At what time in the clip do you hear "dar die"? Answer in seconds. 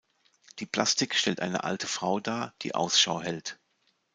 2.19-2.73